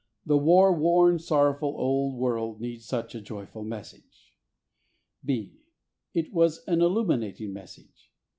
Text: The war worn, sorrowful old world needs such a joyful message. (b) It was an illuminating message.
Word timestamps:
The 0.25 0.35
war 0.35 0.73
worn, 0.75 1.19
sorrowful 1.19 1.75
old 1.77 2.15
world 2.15 2.59
needs 2.59 2.85
such 2.87 3.13
a 3.13 3.21
joyful 3.21 3.63
message. 3.63 4.33
(b) 5.23 5.59
It 6.15 6.33
was 6.33 6.63
an 6.65 6.81
illuminating 6.81 7.53
message. 7.53 8.09